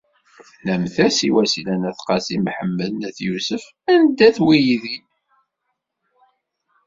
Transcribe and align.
Tennamt-as 0.47 1.17
i 1.27 1.29
Wasila 1.35 1.75
n 1.77 1.83
Qasi 2.05 2.37
Mḥemmed 2.45 2.87
n 2.97 3.07
At 3.09 3.17
Yusef 3.27 3.63
anda-t 3.93 4.37
weydi. 4.45 4.97